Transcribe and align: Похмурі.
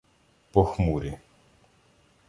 Похмурі. 0.51 1.13